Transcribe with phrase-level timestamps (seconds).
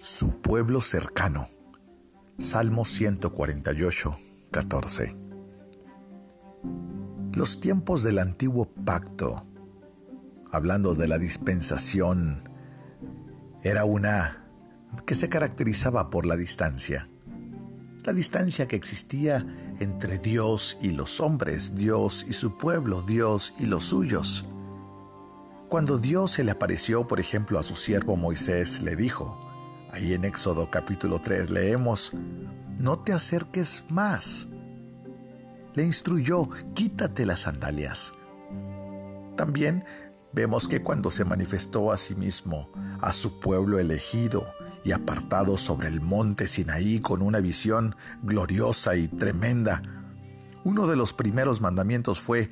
[0.00, 1.48] su pueblo cercano.
[2.38, 4.16] Salmo 148,
[4.52, 5.16] 14.
[7.34, 9.44] Los tiempos del antiguo pacto,
[10.52, 12.48] hablando de la dispensación,
[13.62, 14.46] era una
[15.04, 17.08] que se caracterizaba por la distancia.
[18.04, 23.66] La distancia que existía entre Dios y los hombres, Dios y su pueblo, Dios y
[23.66, 24.48] los suyos.
[25.68, 29.47] Cuando Dios se le apareció, por ejemplo, a su siervo Moisés, le dijo,
[29.98, 32.12] ahí en Éxodo capítulo 3 leemos,
[32.78, 34.48] no te acerques más.
[35.74, 38.14] Le instruyó, quítate las sandalias.
[39.36, 39.84] También
[40.32, 42.70] vemos que cuando se manifestó a sí mismo,
[43.00, 44.46] a su pueblo elegido
[44.84, 49.82] y apartado sobre el monte Sinaí con una visión gloriosa y tremenda,
[50.62, 52.50] uno de los primeros mandamientos fue,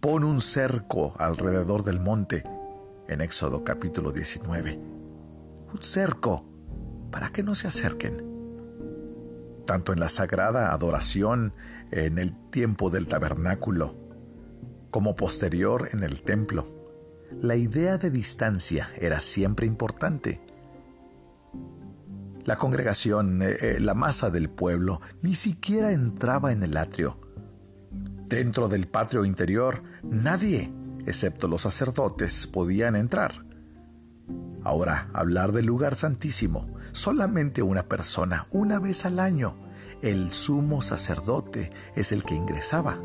[0.00, 2.44] pon un cerco alrededor del monte,
[3.08, 4.78] en Éxodo capítulo 19.
[5.72, 6.51] Un cerco
[7.12, 8.26] para que no se acerquen.
[9.64, 11.54] Tanto en la sagrada adoración
[11.92, 13.94] en el tiempo del tabernáculo,
[14.90, 16.66] como posterior en el templo,
[17.40, 20.40] la idea de distancia era siempre importante.
[22.44, 27.22] La congregación, eh, eh, la masa del pueblo, ni siquiera entraba en el atrio
[28.32, 30.72] Dentro del patio interior, nadie,
[31.04, 33.44] excepto los sacerdotes, podían entrar.
[34.64, 39.56] Ahora, hablar del lugar santísimo, solamente una persona, una vez al año,
[40.02, 43.00] el sumo sacerdote, es el que ingresaba.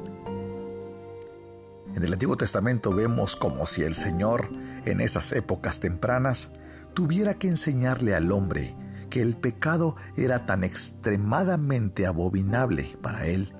[1.95, 4.49] En el Antiguo Testamento vemos como si el Señor,
[4.85, 6.51] en esas épocas tempranas,
[6.93, 8.75] tuviera que enseñarle al hombre
[9.09, 13.53] que el pecado era tan extremadamente abominable para él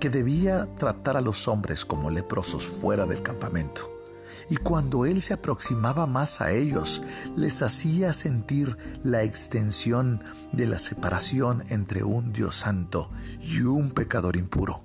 [0.00, 3.91] que debía tratar a los hombres como leprosos fuera del campamento.
[4.52, 7.00] Y cuando él se aproximaba más a ellos,
[7.34, 10.22] les hacía sentir la extensión
[10.52, 14.84] de la separación entre un Dios santo y un pecador impuro.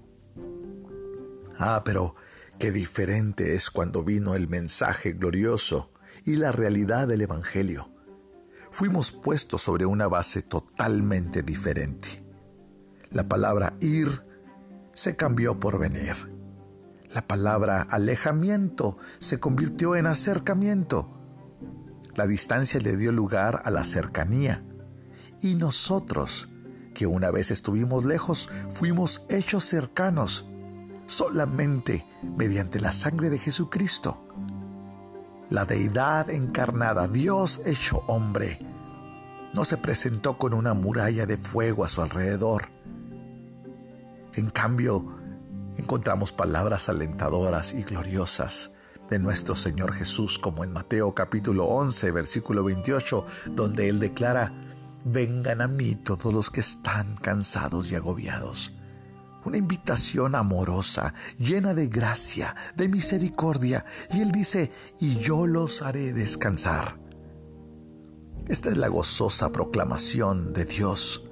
[1.59, 2.15] Ah, pero
[2.57, 5.91] qué diferente es cuando vino el mensaje glorioso
[6.23, 7.91] y la realidad del Evangelio.
[8.71, 12.23] Fuimos puestos sobre una base totalmente diferente.
[13.11, 14.23] La palabra ir
[14.93, 16.36] se cambió por venir.
[17.13, 21.09] La palabra alejamiento se convirtió en acercamiento.
[22.15, 24.63] La distancia le dio lugar a la cercanía.
[25.41, 26.49] Y nosotros,
[26.93, 30.45] que una vez estuvimos lejos, fuimos hechos cercanos
[31.05, 34.23] solamente mediante la sangre de Jesucristo.
[35.49, 38.59] La deidad encarnada, Dios hecho hombre,
[39.53, 42.77] no se presentó con una muralla de fuego a su alrededor
[44.37, 45.16] en cambio,
[45.77, 48.71] encontramos palabras alentadoras y gloriosas
[49.09, 54.53] de nuestro Señor Jesús, como en Mateo capítulo 11, versículo 28, donde Él declara,
[55.05, 58.73] vengan a mí todos los que están cansados y agobiados.
[59.45, 66.11] Una invitación amorosa, llena de gracia, de misericordia, y Él dice, y yo los haré
[66.11, 66.99] descansar.
[68.47, 71.29] Esta es la gozosa proclamación de Dios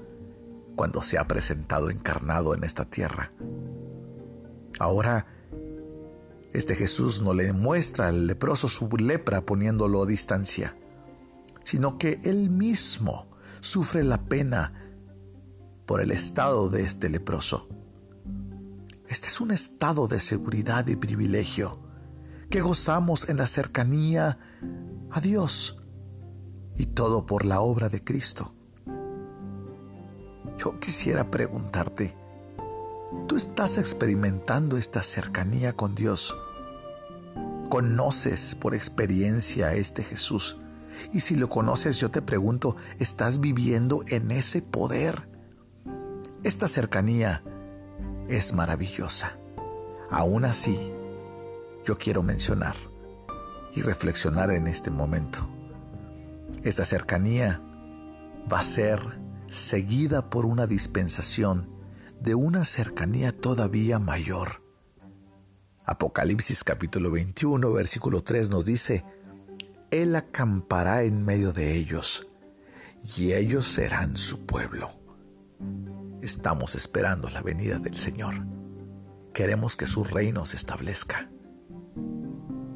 [0.76, 3.32] cuando se ha presentado encarnado en esta tierra.
[4.80, 5.28] Ahora,
[6.54, 10.78] este Jesús no le muestra al leproso su lepra poniéndolo a distancia,
[11.64, 13.28] sino que él mismo
[13.60, 14.74] sufre la pena
[15.86, 17.68] por el estado de este leproso.
[19.08, 21.80] Este es un estado de seguridad y privilegio
[22.50, 24.38] que gozamos en la cercanía
[25.12, 25.80] a Dios
[26.78, 28.54] y todo por la obra de Cristo.
[30.58, 32.16] Yo quisiera preguntarte,
[33.28, 36.36] ¿tú estás experimentando esta cercanía con Dios?
[37.70, 40.58] ¿Conoces por experiencia a este Jesús?
[41.12, 45.28] Y si lo conoces, yo te pregunto, ¿estás viviendo en ese poder?
[46.44, 47.44] Esta cercanía
[48.30, 49.38] es maravillosa.
[50.10, 50.94] Aún así,
[51.84, 52.76] yo quiero mencionar
[53.74, 55.48] y reflexionar en este momento.
[56.64, 57.62] Esta cercanía
[58.52, 59.00] va a ser
[59.48, 61.75] seguida por una dispensación
[62.26, 64.64] de una cercanía todavía mayor.
[65.86, 69.06] Apocalipsis capítulo 21, versículo 3 nos dice,
[69.92, 72.28] Él acampará en medio de ellos,
[73.16, 74.90] y ellos serán su pueblo.
[76.24, 78.44] Estamos esperando la venida del Señor.
[79.32, 81.30] Queremos que su reino se establezca.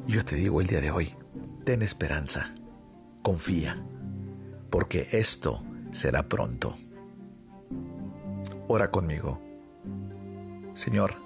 [0.06, 1.16] Yo te digo el día de hoy,
[1.64, 2.54] ten esperanza,
[3.24, 3.84] confía,
[4.70, 6.76] porque esto será pronto.
[8.72, 9.40] Ora conmigo.
[10.74, 11.16] Señor,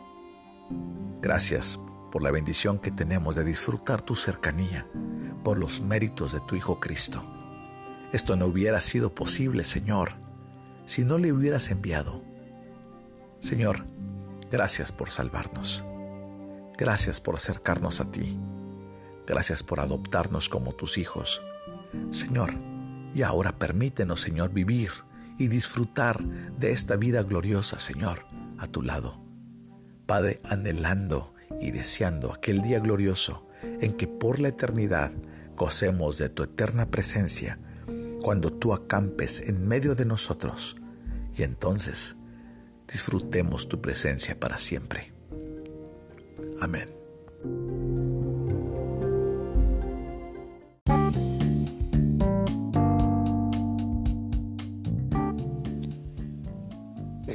[1.21, 1.79] gracias
[2.11, 4.89] por la bendición que tenemos de disfrutar tu cercanía
[5.43, 7.23] por los méritos de tu Hijo Cristo.
[8.15, 10.13] Esto no hubiera sido posible, Señor,
[10.87, 12.23] si no le hubieras enviado.
[13.41, 13.85] Señor,
[14.51, 15.85] gracias por salvarnos.
[16.79, 18.39] Gracias por acercarnos a ti.
[19.27, 21.43] Gracias por adoptarnos como tus hijos.
[22.11, 22.55] Señor,
[23.15, 24.93] y ahora permítenos, Señor, vivir
[25.39, 26.23] y disfrutar
[26.59, 28.27] de esta vida gloriosa, Señor,
[28.59, 29.21] a tu lado.
[30.07, 33.47] Padre, anhelando y deseando aquel día glorioso
[33.81, 35.13] en que por la eternidad
[35.57, 37.59] gocemos de tu eterna presencia,
[38.23, 40.77] cuando tú acampes en medio de nosotros
[41.37, 42.17] y entonces
[42.91, 45.13] disfrutemos tu presencia para siempre.
[46.61, 47.04] Amén.